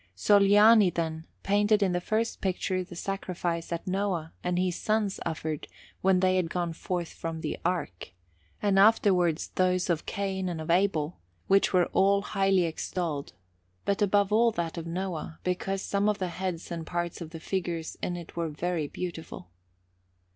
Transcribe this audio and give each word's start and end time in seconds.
Sogliani, 0.17 0.91
then, 0.91 1.27
painted 1.43 1.83
in 1.83 1.91
the 1.91 2.01
first 2.01 2.41
picture 2.41 2.83
the 2.83 2.95
sacrifice 2.95 3.67
that 3.67 3.85
Noah 3.85 4.33
and 4.43 4.57
his 4.57 4.75
sons 4.75 5.19
offered 5.27 5.67
when 6.01 6.21
they 6.21 6.37
had 6.37 6.49
gone 6.49 6.73
forth 6.73 7.09
from 7.09 7.41
the 7.41 7.59
Ark, 7.63 8.09
and 8.63 8.79
afterwards 8.79 9.49
those 9.53 9.91
of 9.91 10.07
Cain 10.07 10.49
and 10.49 10.59
of 10.59 10.71
Abel; 10.71 11.19
which 11.45 11.71
were 11.71 11.85
all 11.93 12.23
highly 12.23 12.63
extolled, 12.63 13.33
but 13.85 14.01
above 14.01 14.33
all 14.33 14.49
that 14.53 14.75
of 14.75 14.87
Noah, 14.87 15.37
because 15.43 15.83
some 15.83 16.09
of 16.09 16.17
the 16.17 16.29
heads 16.29 16.71
and 16.71 16.83
parts 16.87 17.21
of 17.21 17.29
the 17.29 17.39
figures 17.39 17.95
in 18.01 18.17
it 18.17 18.35
were 18.35 18.49
very 18.49 18.87
beautiful. 18.87 19.51